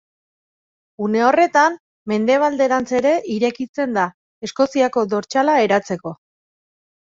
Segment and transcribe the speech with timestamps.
[1.07, 1.75] Une horretan,
[2.13, 4.09] mendebalderantz ere irekitzen da,
[4.51, 6.19] Eskoziako dortsala eratzeko.